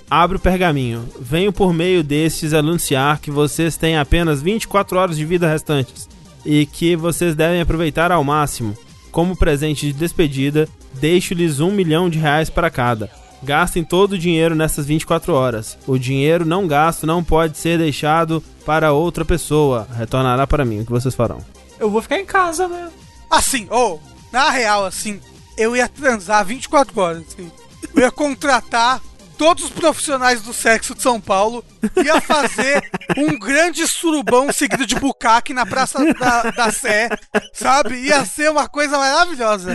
[0.09, 1.03] Abre o pergaminho.
[1.19, 6.07] Venho por meio destes anunciar que vocês têm apenas 24 horas de vida restantes
[6.45, 8.73] e que vocês devem aproveitar ao máximo.
[9.11, 13.11] Como presente de despedida, deixo-lhes um milhão de reais para cada.
[13.43, 15.77] Gastem todo o dinheiro nessas 24 horas.
[15.85, 19.87] O dinheiro não gasto não pode ser deixado para outra pessoa.
[19.95, 20.81] Retornará para mim.
[20.81, 21.39] O que vocês farão?
[21.79, 22.89] Eu vou ficar em casa, né?
[23.29, 25.19] Assim, ou, na real, assim,
[25.57, 27.51] eu ia transar 24 horas, assim.
[27.95, 29.01] Eu ia contratar
[29.37, 31.63] todos os profissionais do sexo de São Paulo,
[32.03, 37.09] ia fazer um grande surubão seguido de bucaque na Praça da, da Sé,
[37.53, 37.95] sabe?
[37.95, 39.73] Ia ser uma coisa maravilhosa.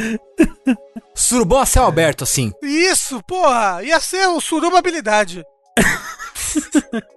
[1.15, 2.53] Surubão a céu aberto, assim.
[2.63, 5.45] Isso, porra, ia ser o suruba habilidade.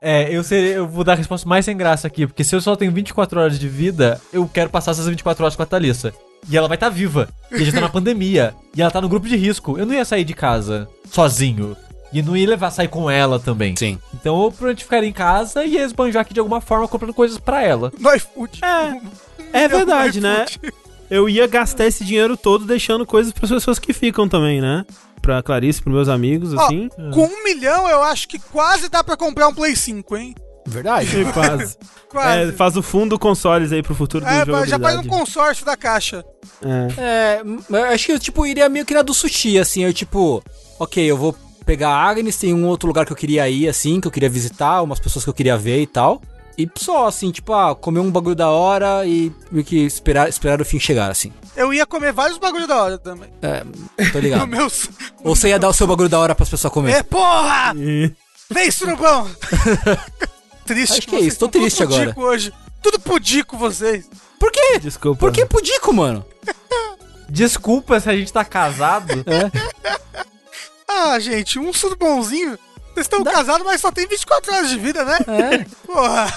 [0.00, 2.60] É, eu, seria, eu vou dar a resposta mais sem graça aqui, porque se eu
[2.60, 6.12] só tenho 24 horas de vida, eu quero passar essas 24 horas com a Thalissa.
[6.48, 7.28] E ela vai estar viva.
[7.50, 8.54] E a gente tá na pandemia.
[8.76, 9.78] E ela tá no grupo de risco.
[9.78, 11.76] Eu não ia sair de casa sozinho.
[12.12, 13.74] E não ia levar sair com ela também.
[13.76, 13.98] Sim.
[14.14, 17.38] Então eu provavelmente ficaria em casa e ia esbanjar aqui de alguma forma comprando coisas
[17.38, 17.92] pra ela.
[17.98, 18.60] No iFood.
[19.52, 20.46] É, é verdade, né?
[21.10, 24.84] Eu ia gastar esse dinheiro todo deixando coisas para as pessoas que ficam também, né?
[25.20, 26.88] Pra Clarice, pros meus amigos, Ó, assim.
[27.12, 30.34] com um milhão, eu acho que quase dá pra comprar um Play 5, hein?
[30.66, 31.20] Verdade.
[31.20, 31.76] E quase.
[32.14, 32.50] Quase.
[32.50, 34.64] É, faz o fundo consoles aí pro futuro do É, jogo.
[34.66, 36.24] já faz um consórcio da caixa.
[36.96, 37.42] É.
[37.76, 40.40] É, acho que eu, tipo, iria meio que na do sushi, assim, eu, tipo,
[40.78, 41.34] ok, eu vou
[41.66, 44.28] pegar a Agnes, tem um outro lugar que eu queria ir, assim, que eu queria
[44.30, 46.22] visitar, umas pessoas que eu queria ver e tal.
[46.56, 50.60] E só, assim, tipo, ah, comer um bagulho da hora e meio que esperar, esperar
[50.60, 51.32] o fim chegar, assim.
[51.56, 53.28] Eu ia comer vários bagulho da hora também.
[53.42, 53.64] É,
[54.12, 54.46] tô ligado.
[54.46, 54.68] meu...
[55.24, 56.92] Ou você ia dar o seu bagulho da hora pras pessoas comer.
[56.92, 57.72] É, porra!
[57.76, 58.12] E-
[58.52, 59.28] Vem, surubão!
[60.64, 62.04] triste Acho que é isso, tô estão tudo triste agora.
[62.06, 62.52] pudico hoje.
[62.82, 64.08] Tudo pudico vocês.
[64.38, 64.78] Por quê?
[64.80, 65.18] Desculpa.
[65.20, 66.24] Por que pudico, mano?
[67.28, 69.24] Desculpa se a gente tá casado.
[70.86, 72.56] Ah, gente, um surdo bonzinho.
[72.92, 75.18] Vocês estão casados, mas só tem 24 horas de vida, né?
[75.26, 75.66] É.
[75.84, 76.32] Porra.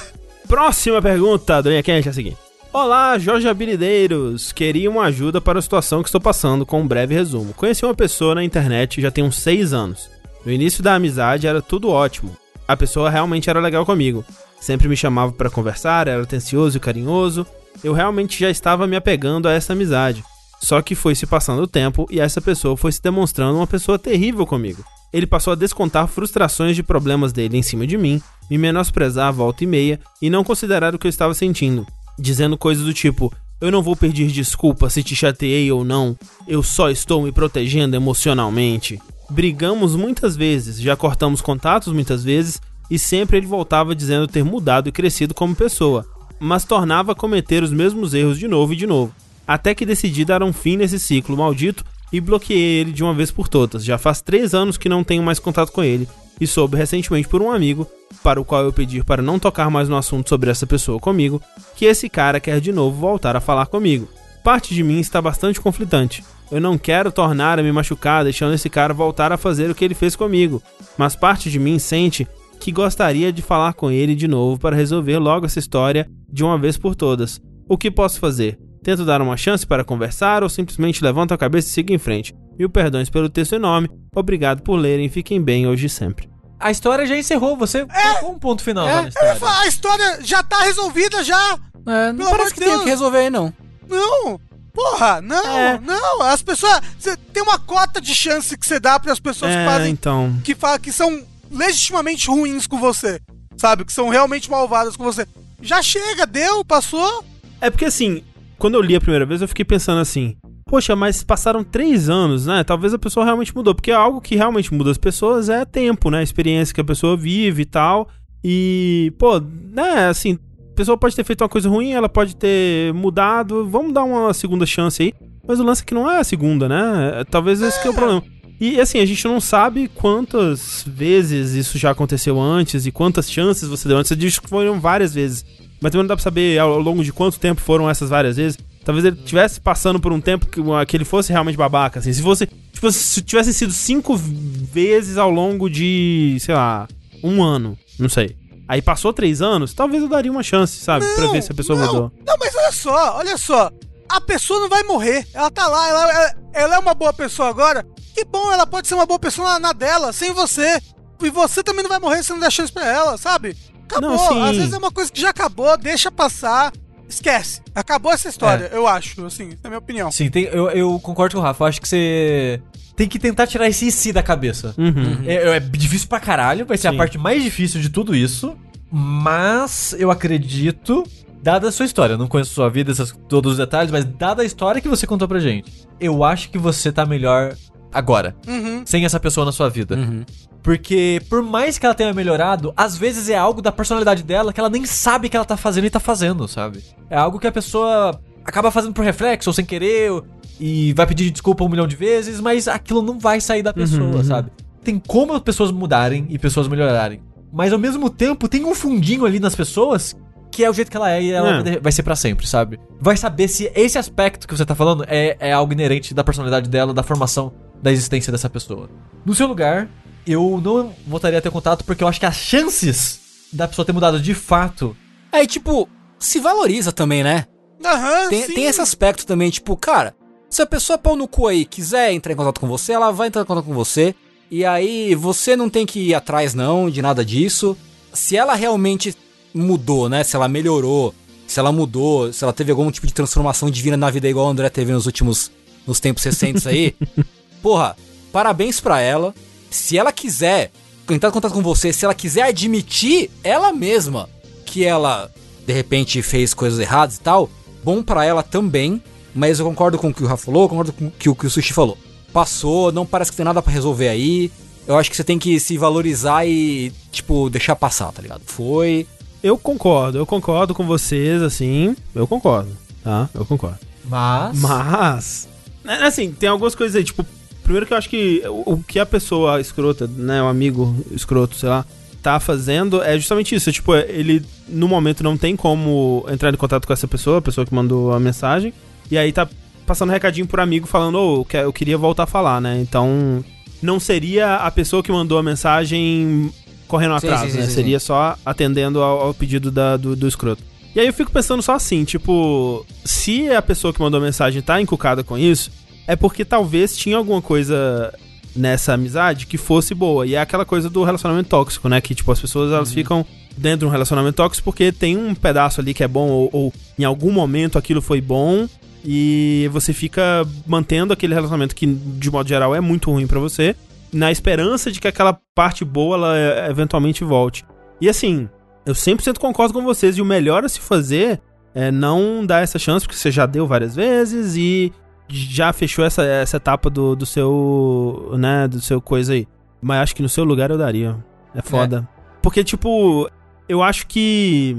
[0.47, 2.37] Próxima pergunta, Dorinha Quente, é a seguinte.
[2.73, 4.51] Olá, Jorge Habilideiros.
[4.51, 7.53] Queria uma ajuda para a situação que estou passando com um breve resumo.
[7.53, 10.09] Conheci uma pessoa na internet já tem uns 6 anos.
[10.43, 12.35] No início da amizade era tudo ótimo.
[12.67, 14.25] A pessoa realmente era legal comigo.
[14.59, 17.45] Sempre me chamava para conversar, era atencioso e carinhoso.
[17.83, 20.23] Eu realmente já estava me apegando a essa amizade.
[20.59, 23.99] Só que foi se passando o tempo e essa pessoa foi se demonstrando uma pessoa
[23.99, 24.83] terrível comigo.
[25.13, 29.31] Ele passou a descontar frustrações de problemas dele em cima de mim, me menosprezar a
[29.31, 31.85] volta e meia e não considerar o que eu estava sentindo,
[32.19, 36.61] dizendo coisas do tipo: Eu não vou pedir desculpa se te chateei ou não, eu
[36.61, 38.99] só estou me protegendo emocionalmente.
[39.29, 44.87] Brigamos muitas vezes, já cortamos contatos muitas vezes e sempre ele voltava dizendo ter mudado
[44.87, 46.05] e crescido como pessoa,
[46.39, 49.13] mas tornava a cometer os mesmos erros de novo e de novo.
[49.45, 53.29] Até que decidi dar um fim nesse ciclo maldito e bloqueei ele de uma vez
[53.29, 53.83] por todas.
[53.83, 56.07] Já faz três anos que não tenho mais contato com ele
[56.39, 57.87] e soube recentemente por um amigo,
[58.23, 61.41] para o qual eu pedi para não tocar mais no assunto sobre essa pessoa comigo,
[61.75, 64.07] que esse cara quer de novo voltar a falar comigo.
[64.47, 66.23] Parte de mim está bastante conflitante.
[66.49, 69.83] Eu não quero tornar a me machucar deixando esse cara voltar a fazer o que
[69.83, 70.63] ele fez comigo,
[70.97, 72.25] mas parte de mim sente
[72.57, 76.57] que gostaria de falar com ele de novo para resolver logo essa história de uma
[76.57, 77.41] vez por todas.
[77.67, 78.57] O que posso fazer?
[78.81, 82.33] Tento dar uma chance para conversar ou simplesmente levanto a cabeça e sigo em frente.
[82.57, 83.89] Mil perdões pelo texto enorme.
[84.15, 85.09] Obrigado por lerem.
[85.09, 86.29] Fiquem bem hoje e sempre.
[86.57, 89.35] A história já encerrou, você colocou um ponto final É, na Eu ia história.
[89.35, 91.59] falar, A história já tá resolvida já.
[91.85, 92.83] É, não Pelo parece que de tem o Deus.
[92.85, 93.53] que resolver aí, não.
[93.89, 94.39] Não.
[94.73, 95.79] Porra, não, É.
[95.79, 96.21] não.
[96.21, 96.81] As pessoas.
[96.99, 99.91] Você tem uma cota de chance que você dá para as pessoas que É, fazem.
[99.91, 100.35] então.
[100.43, 103.19] Que, fa que são legitimamente ruins com você.
[103.57, 103.83] Sabe?
[103.85, 105.25] Que são realmente malvadas com você.
[105.61, 107.23] Já chega, deu, passou.
[107.59, 108.21] É porque assim,
[108.59, 110.35] quando eu li a primeira vez, eu fiquei pensando assim.
[110.69, 112.63] Poxa, mas passaram três anos, né?
[112.63, 113.73] Talvez a pessoa realmente mudou.
[113.73, 116.19] Porque algo que realmente muda as pessoas é tempo, né?
[116.19, 118.07] A experiência que a pessoa vive e tal.
[118.43, 120.37] E, pô, né, assim,
[120.77, 123.67] pessoa pode ter feito uma coisa ruim, ela pode ter mudado.
[123.67, 125.13] Vamos dar uma segunda chance aí.
[125.45, 127.23] Mas o lance é que não é a segunda, né?
[127.29, 128.23] Talvez esse que é o problema.
[128.59, 133.67] E assim, a gente não sabe quantas vezes isso já aconteceu antes e quantas chances
[133.67, 134.09] você deu antes.
[134.09, 135.43] Você disse que foram várias vezes.
[135.81, 138.57] Mas também não dá pra saber ao longo de quanto tempo foram essas várias vezes.
[138.83, 142.13] Talvez ele estivesse passando por um tempo que, que ele fosse realmente babaca, assim.
[142.13, 142.47] Se fosse.
[142.71, 146.87] Tipo, se tivesse sido cinco vezes ao longo de, sei lá,
[147.23, 147.77] um ano.
[147.99, 148.35] Não sei.
[148.67, 151.05] Aí passou três anos, talvez eu daria uma chance, sabe?
[151.15, 152.11] pra ver se a pessoa não, mudou.
[152.25, 153.71] Não, mas olha só, olha só.
[154.09, 155.25] A pessoa não vai morrer.
[155.33, 157.85] Ela tá lá, ela, ela, ela é uma boa pessoa agora.
[158.13, 160.81] Que bom, ela pode ser uma boa pessoa na, na dela, sem você.
[161.21, 163.55] E você também não vai morrer se não der chance pra ela, sabe?
[163.85, 164.11] Acabou.
[164.11, 164.41] Não, sim.
[164.43, 166.71] Às vezes é uma coisa que já acabou, deixa passar.
[167.07, 167.61] Esquece.
[167.73, 170.11] Acabou essa história, eu acho, assim, na minha opinião.
[170.11, 171.63] Sim, tem- eu, eu concordo com o Rafa.
[171.63, 172.61] Eu acho que você
[172.97, 174.73] tem que tentar tirar esse si da cabeça.
[174.77, 175.21] Uhum.
[175.25, 176.95] É, é difícil pra caralho, vai ser Sim.
[176.95, 178.57] a parte mais difícil de tudo isso.
[178.91, 181.03] Mas eu acredito,
[181.41, 184.45] dada a sua história, não conheço sua vida, essas, todos os detalhes, mas dada a
[184.45, 187.55] história que você contou pra gente, eu acho que você tá melhor
[187.93, 188.81] agora, Uhum.
[188.85, 189.95] sem essa pessoa na sua vida.
[189.95, 190.23] Uhum.
[190.63, 194.59] Porque por mais que ela tenha melhorado, às vezes é algo da personalidade dela que
[194.59, 196.83] ela nem sabe que ela tá fazendo e tá fazendo, sabe?
[197.09, 200.25] É algo que a pessoa acaba fazendo por reflexo ou sem querer ou-
[200.59, 204.17] e vai pedir desculpa um milhão de vezes, mas aquilo não vai sair da pessoa,
[204.17, 204.23] uhum.
[204.23, 204.51] sabe?
[204.83, 207.21] Tem como as pessoas mudarem e pessoas melhorarem.
[207.51, 210.15] Mas ao mesmo tempo tem um fundinho ali nas pessoas
[210.51, 211.79] que é o jeito que ela é e ela É.
[211.79, 212.79] vai ser pra sempre, sabe?
[212.99, 216.69] Vai saber se esse aspecto que você tá falando é, é algo inerente da personalidade
[216.69, 218.89] dela, da formação da existência dessa pessoa.
[219.25, 219.87] No seu lugar,
[220.25, 223.19] eu não voltaria a ter contato porque eu acho que as chances
[223.53, 224.95] da pessoa ter mudado de fato.
[225.31, 227.45] Aí, tipo, se valoriza também, né?
[227.85, 228.53] Aham, Tem, sim.
[228.55, 230.15] tem esse aspecto também, tipo, cara,
[230.49, 233.27] se a pessoa pau no cu aí quiser entrar em contato com você, ela vai
[233.27, 234.15] entrar em contato com você.
[234.49, 237.77] E aí você não tem que ir atrás, não, de nada disso.
[238.13, 239.15] Se ela realmente
[239.53, 240.23] mudou, né?
[240.23, 241.13] Se ela melhorou,
[241.45, 244.49] se ela mudou, se ela teve algum tipo de transformação divina na vida igual o
[244.49, 245.51] André teve nos últimos.
[245.85, 246.95] nos tempos recentes aí.
[247.61, 247.95] porra,
[248.31, 249.35] parabéns pra ela.
[249.69, 250.71] Se ela quiser
[251.09, 254.29] entrar em contato com você, se ela quiser admitir ela mesma
[254.65, 255.31] que ela
[255.65, 257.49] de repente fez coisas erradas e tal,
[257.83, 259.01] bom pra ela também.
[259.37, 261.35] Mas eu concordo com o que o Rafa falou, eu concordo com o que o,
[261.35, 261.95] que o Sushi falou.
[262.33, 264.51] Passou, não parece que tem nada pra resolver aí.
[264.87, 268.41] Eu acho que você tem que se valorizar e, tipo, deixar passar, tá ligado?
[268.47, 269.05] Foi.
[269.43, 271.95] Eu concordo, eu concordo com vocês, assim.
[272.15, 272.71] Eu concordo,
[273.03, 273.29] tá?
[273.31, 273.77] Eu concordo.
[274.05, 274.59] Mas.
[274.59, 275.47] Mas,
[275.83, 277.23] né, assim, tem algumas coisas aí, tipo,
[277.61, 281.55] primeiro que eu acho que o, o que a pessoa escrota, né, o amigo escroto,
[281.55, 281.85] sei lá,
[282.23, 283.71] tá fazendo é justamente isso.
[283.71, 287.67] Tipo, ele no momento não tem como entrar em contato com essa pessoa, a pessoa
[287.67, 288.73] que mandou a mensagem,
[289.11, 289.47] e aí tá
[289.85, 292.79] passando um recadinho pro amigo falando, ô, que- eu queria voltar a falar, né?
[292.81, 293.43] Então,
[293.81, 296.51] não seria a pessoa que mandou a mensagem
[296.87, 297.65] correndo Sim, atrás, sim, sim, né?
[297.67, 300.63] sim, seria só atendendo ao, ao pedido da- do, do escroto.
[300.95, 304.61] E aí eu fico pensando só assim, tipo, se a pessoa que mandou a mensagem
[304.61, 305.69] tá encucada com isso,
[306.07, 308.11] é porque talvez tinha alguma coisa
[308.55, 310.25] nessa amizade que fosse boa.
[310.25, 312.01] E é aquela coisa do relacionamento tóxico, né?
[312.01, 313.23] Que, tipo, as pessoas elas ficam
[313.55, 316.73] dentro de um relacionamento tóxico porque tem um pedaço ali que é bom, ou, ou
[316.97, 318.67] em algum momento aquilo foi bom,
[319.09, 323.73] e você fica mantendo aquele relacionamento que, de modo geral, é muito ruim pra você,
[324.11, 327.65] na esperança de que aquela parte boa ela eh, eventualmente volte.
[328.01, 328.49] E assim,
[328.85, 331.39] eu 100% concordo com vocês, e o melhor a se fazer
[331.73, 334.91] é não dar essa chance, porque você já deu várias vezes e
[335.29, 339.47] já fechou essa, essa etapa do, do seu, né, do seu coisa aí.
[339.81, 341.15] Mas acho que no seu lugar eu daria.
[341.55, 342.05] É foda.
[342.41, 343.29] Porque, tipo,
[343.69, 344.75] eu acho que.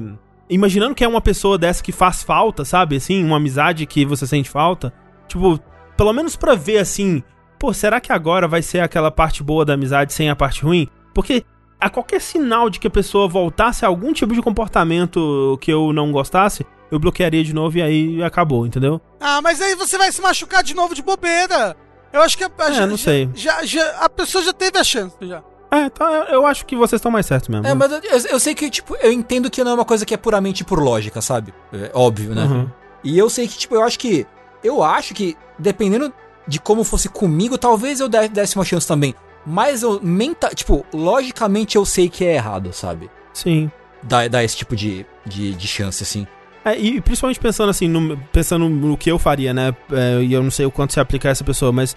[0.51, 2.97] Imaginando que é uma pessoa dessa que faz falta, sabe?
[2.97, 4.93] Assim, uma amizade que você sente falta.
[5.27, 5.61] Tipo,
[5.97, 7.23] pelo menos pra ver assim.
[7.59, 10.89] Pô, será que agora vai ser aquela parte boa da amizade sem a parte ruim?
[11.13, 11.45] Porque
[11.81, 15.93] a qualquer sinal de que a pessoa voltasse a algum tipo de comportamento que eu
[15.93, 19.01] não gostasse, eu bloquearia de novo e aí acabou, entendeu?
[19.21, 21.77] Ah, mas aí você vai se machucar de novo de bobeira.
[22.13, 23.29] Eu acho que a, a- É, já, não sei.
[23.35, 25.43] Já, já- a pessoa já teve a chance já.
[25.70, 27.66] É, então eu, acho que vocês estão mais certos mesmo.
[27.66, 30.14] É, mas eu, eu sei que, tipo, eu entendo que não é uma coisa que
[30.14, 31.52] é puramente por lógica, sabe?
[31.72, 32.44] É óbvio, né?
[32.44, 32.68] Uhum.
[33.04, 34.26] E eu sei que, tipo, eu acho que.
[34.64, 36.12] Eu acho que, dependendo
[36.46, 39.14] de como fosse comigo, talvez eu de- desse uma chance também.
[39.46, 43.11] Mas eu menta, tipo, logicamente eu sei que é errado, sabe?
[43.33, 43.70] Sim.
[44.02, 46.26] Dar, dar esse tipo de, de, de chance, assim.
[46.64, 49.74] É, e principalmente pensando assim, no, pensando no que eu faria, né?
[49.92, 51.96] É, e eu não sei o quanto se aplica a essa pessoa, mas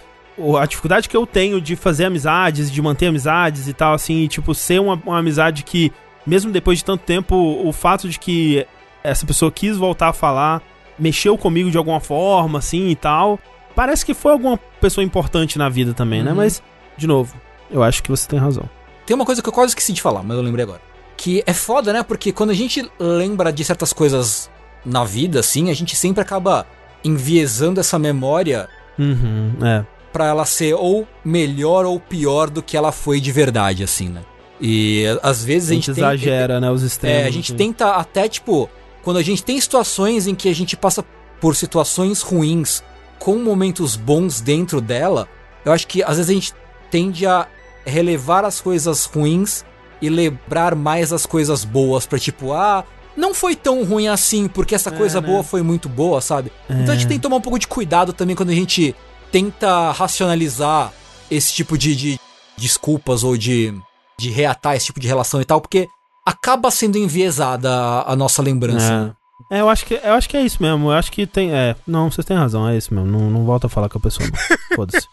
[0.60, 4.28] a dificuldade que eu tenho de fazer amizades, de manter amizades e tal, assim, e,
[4.28, 5.92] tipo, ser uma, uma amizade que,
[6.26, 8.66] mesmo depois de tanto tempo, o fato de que
[9.02, 10.62] essa pessoa quis voltar a falar,
[10.98, 13.38] mexeu comigo de alguma forma, assim e tal,
[13.74, 16.30] parece que foi alguma pessoa importante na vida também, né?
[16.30, 16.36] Uhum.
[16.36, 16.62] Mas,
[16.96, 17.34] de novo,
[17.70, 18.68] eu acho que você tem razão.
[19.04, 20.80] Tem uma coisa que eu quase esqueci de falar, mas eu lembrei agora.
[21.16, 22.02] Que é foda, né?
[22.02, 24.50] Porque quando a gente lembra de certas coisas
[24.84, 26.66] na vida, assim, a gente sempre acaba
[27.04, 28.68] enviesando essa memória
[28.98, 29.84] Uhum, é.
[30.12, 34.22] Pra ela ser ou melhor ou pior do que ela foi de verdade, assim, né?
[34.60, 36.70] E às vezes A a gente gente, tem- exagera, né?
[36.70, 37.18] Os extremos.
[37.22, 37.56] É, a gente assim.
[37.56, 38.68] tenta até, tipo,
[39.02, 41.04] quando a gente tem situações em que a gente passa
[41.40, 42.82] por situações ruins
[43.18, 45.28] com momentos bons dentro dela,
[45.64, 46.52] eu acho que às vezes a gente
[46.90, 47.46] tende a
[47.84, 49.64] relevar as coisas ruins
[50.00, 52.84] e lembrar mais as coisas boas pra tipo, ah,
[53.16, 55.26] não foi tão ruim assim, porque essa É, coisa né?
[55.26, 56.52] boa foi muito boa, sabe?
[56.70, 57.08] Então a gente É.
[57.08, 58.94] tem que tomar um pouco de cuidado também quando a gente
[59.32, 60.92] tenta racionalizar
[61.30, 62.20] esse tipo de, de
[62.56, 63.74] desculpas ou de,
[64.18, 65.88] de reatar esse tipo de relação e tal, porque
[66.24, 69.16] acaba sendo enviesada a, a nossa lembrança.
[69.18, 69.22] É.
[69.50, 70.88] É, eu acho que eu acho que é isso mesmo.
[70.88, 71.52] Eu acho que tem.
[71.52, 73.10] É, não, vocês têm razão, é isso mesmo.
[73.10, 74.28] Não, não volta a falar com a pessoa.
[74.76, 75.06] Foda-se.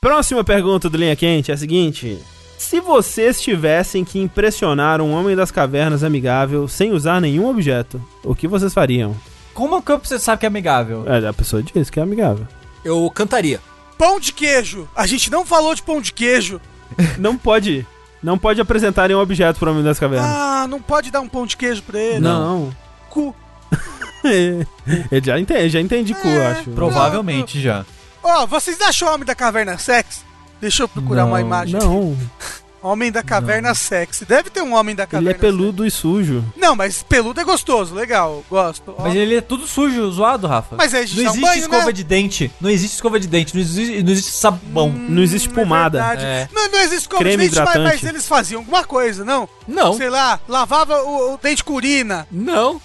[0.00, 2.18] Próxima pergunta do Linha Quente é a seguinte:
[2.56, 8.34] Se vocês tivessem que impressionar um homem das cavernas amigável sem usar nenhum objeto, o
[8.34, 9.14] que vocês fariam?
[9.52, 11.04] Como que você sabe que é amigável?
[11.06, 12.46] É, a pessoa diz que é amigável.
[12.84, 13.60] Eu cantaria.
[13.98, 14.88] Pão de queijo.
[14.96, 16.60] A gente não falou de pão de queijo.
[17.18, 17.86] Não pode.
[18.22, 20.28] Não pode apresentar nenhum objeto para o homem das cavernas.
[20.28, 22.18] Ah, não pode dar um pão de queijo pra ele.
[22.20, 22.74] não.
[23.08, 23.34] Cu.
[24.24, 26.70] Ele já entende, já entende cu, É, acho.
[26.70, 27.84] Provavelmente já.
[28.22, 30.20] Ó, vocês acham o Homem da Caverna sexy?
[30.60, 31.78] Deixa eu procurar Não, uma imagem.
[31.80, 32.14] Não,
[32.82, 34.24] Homem da Caverna sexy.
[34.24, 36.40] Deve ter um Homem da ele Caverna é peludo e sujo.
[36.42, 36.58] sexy.
[36.60, 38.94] Não, mas peludo é gostoso, legal, gosto.
[38.98, 40.76] Mas ele é tudo sujo, zoado, Rafa.
[40.76, 41.92] Mas aí a gente não um existe banho, escova né?
[41.92, 42.50] de dente.
[42.60, 43.54] Não existe escova de dente.
[43.54, 44.88] Não existe, não existe sabão.
[44.90, 45.98] Não existe Hum, pomada.
[45.98, 46.24] verdade.
[46.24, 46.48] É.
[46.52, 48.02] Não, não existe escova Creme de dente, mas, hidratante.
[48.02, 49.48] mas eles faziam alguma coisa, não?
[49.68, 52.26] Não, Sei lá, lavava o, o dente com urina.
[52.30, 52.80] não.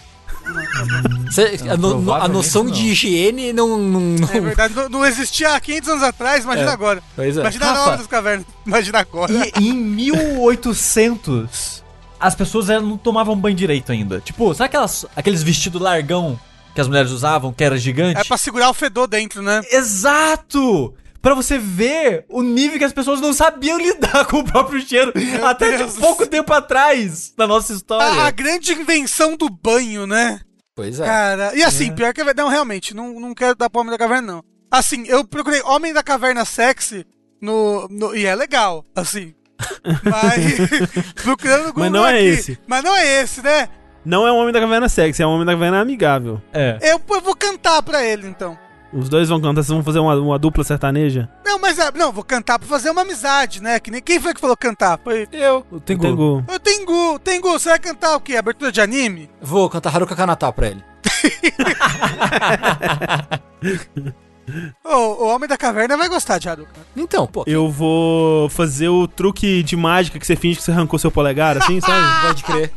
[1.31, 2.71] Cê- a, no- no- a noção não.
[2.71, 3.77] de higiene não.
[3.77, 6.73] não, não- É verdade, não, não existia há 500 anos atrás, imagina É.
[6.73, 7.03] agora.
[7.15, 7.41] Pois é.
[7.41, 7.87] Imagina na Rafa.
[7.89, 9.33] hora das cavernas, imagina agora.
[9.59, 11.83] E em 1800,
[12.19, 14.19] as pessoas não tomavam banho direito ainda.
[14.21, 16.39] Tipo, sabe aquelas, aqueles vestidos largão
[16.73, 18.19] que as mulheres usavam, que era gigante?
[18.19, 19.61] É pra segurar o fedor dentro, né?
[19.71, 20.93] Exato!
[21.25, 25.11] Pra você ver o nível que as pessoas não sabiam lidar com o próprio cheiro
[25.43, 28.29] até Deus de pouco tempo atrás na nossa A, a história.
[28.29, 30.39] grande invenção do banho, né?
[30.75, 31.03] Pois é.
[31.03, 32.23] Cara, e assim, pior que.
[32.35, 34.43] Não, realmente, não, não quero dar pro Homem da Caverna, não.
[34.69, 37.03] Assim, eu procurei Homem da Caverna sexy
[37.41, 37.87] no.
[37.89, 39.33] no- e é legal, assim.
[40.03, 40.93] Mas.
[41.23, 42.25] procurando Mas não é aqui.
[42.27, 42.59] esse.
[42.67, 43.67] Mas não é esse, né?
[44.05, 46.39] Não é um homem da caverna sexy, é um homem da caverna amigável.
[46.53, 46.77] É.
[46.83, 48.55] Eu, eu vou cantar pra ele, então.
[48.95, 51.27] Os dois vão cantar, vocês vão fazer uma, uma dupla sertaneja?
[51.45, 53.77] Não, mas é, não, vou cantar pra fazer uma amizade, né?
[53.77, 54.97] Que nem quem foi que falou cantar?
[55.03, 55.27] Foi.
[55.33, 55.65] Eu.
[55.69, 56.01] O Tengu.
[56.01, 56.45] Tengu.
[56.47, 58.37] Ô, Tengu, Tengu, você vai cantar o quê?
[58.37, 59.29] Abertura de anime?
[59.41, 60.81] Vou cantar Haruka Kanata pra ele.
[64.83, 66.81] Ô, o Homem da Caverna vai gostar de Hadouken.
[66.95, 70.97] Então, pô, Eu vou fazer o truque de mágica que você finge que você arrancou
[70.97, 72.01] seu polegar, assim, sabe?
[72.27, 72.71] pode crer.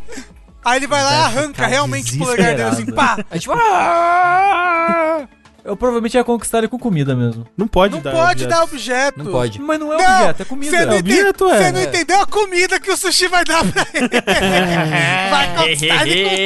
[0.64, 3.24] Aí ele vai lá e arranca realmente o polegar dele assim, pá!
[3.30, 5.28] Aí tipo, ah!
[5.68, 7.46] Eu provavelmente ia conquistar ele com comida mesmo.
[7.54, 8.12] Não pode Não dar.
[8.12, 8.48] pode objeto.
[8.48, 9.22] dar objeto.
[9.22, 9.60] Não pode.
[9.60, 10.70] Mas não é Não, objeto, é comida.
[10.78, 11.58] Você não, É objeto, é.
[11.58, 14.08] você não entendeu a comida que o sushi vai dar pra ele.
[15.30, 16.36] vai conquistar ele com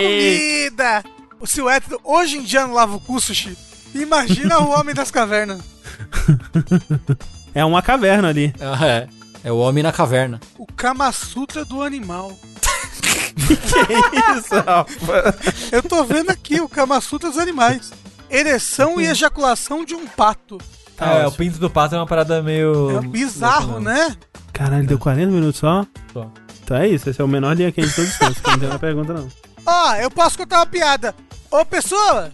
[0.70, 1.04] comida.
[1.38, 3.56] O Silvestre hoje em dia não lava o cu, sushi.
[3.94, 5.61] Imagina o Homem das Cavernas.
[7.54, 8.54] É uma caverna ali.
[8.58, 9.08] Ah, é.
[9.44, 10.40] É o homem na caverna.
[10.56, 12.32] O Kama Sutra do animal.
[13.37, 15.37] que isso, Rafa?
[15.70, 17.92] Eu tô vendo aqui o Kama Sutra dos animais.
[18.32, 20.58] Ereção e ejaculação de um pato.
[20.98, 22.96] É, o pinto do pato é uma parada meio.
[22.98, 24.16] É bizarro, né?
[24.52, 25.84] Caralho, deu 40 minutos só?
[26.12, 26.30] Só.
[26.64, 28.40] Então é isso, esse é o menor linha quente de todos os tempos.
[28.40, 29.28] que Não tem uma pergunta, não.
[29.66, 31.14] Ó, eu posso contar uma piada.
[31.50, 32.30] Ô, pessoas,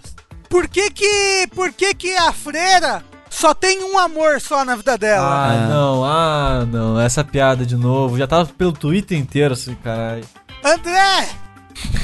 [0.48, 4.96] por que que, por que que a freira só tem um amor só na vida
[4.98, 5.26] dela?
[5.48, 5.68] Ah, É.
[5.68, 7.00] não, ah, não.
[7.00, 8.18] Essa piada de novo.
[8.18, 10.24] Já tava pelo Twitter inteiro, assim, caralho.
[10.64, 11.28] André,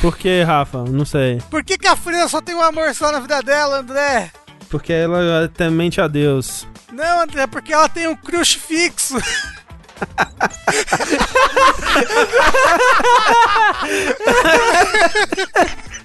[0.00, 0.84] Por que, Rafa?
[0.84, 1.40] Não sei.
[1.50, 4.30] por que que a freira só tem um amor só na vida dela, André?
[4.68, 6.66] Porque ela temente a Deus.
[6.92, 9.16] Não, André, porque ela tem um crush fixo.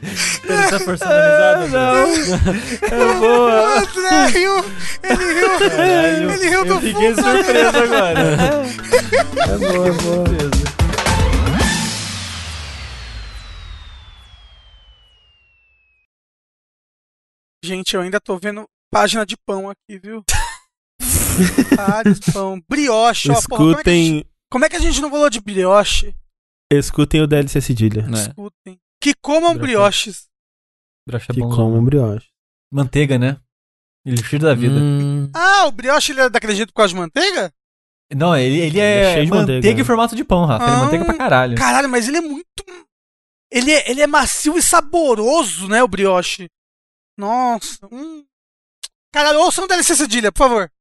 [0.01, 2.13] Ele tá forçando a risada, não.
[2.81, 3.79] É boa.
[3.79, 4.65] André riu,
[5.03, 7.23] ele riu, Caralho, ele riu do Eu fiquei fundo.
[7.29, 8.21] surpreso agora.
[9.37, 10.68] É boa, é boa.
[17.69, 20.23] Gente, eu ainda tô vendo página de pão aqui, viu?
[21.77, 22.59] Vários pão.
[22.67, 25.39] Brioche, ó, porra, como é, gente, Escutem, como é que a gente não falou de
[25.39, 26.15] brioche?
[26.73, 28.07] escutem o DLC Cedilha.
[28.07, 28.17] Né?
[28.21, 28.79] Escutem.
[28.99, 30.09] Que comam Brioche.
[30.09, 30.27] brioches.
[31.07, 31.49] Brocha é Que bom.
[31.55, 32.27] comam brioche.
[32.73, 33.39] Manteiga, né?
[34.03, 34.73] Elixir da vida.
[34.79, 37.53] Hum, Ah, o brioche ele é daquele jeito por causa de manteiga?
[38.15, 40.63] Não, ele, ele Ele é é, cheio de manteiga, manteiga, em formato de pão, Rafa.
[40.65, 40.79] Ele é Ah.
[40.79, 41.55] manteiga pra caralho.
[41.55, 42.47] Caralho, mas ele é muito.
[43.51, 46.47] Ele é, ele é macio e saboroso, né, o brioche?
[47.19, 47.85] Nossa.
[47.91, 48.25] Hum.
[49.11, 50.71] Caralho, ouçam o DLC Cedilha, por favor.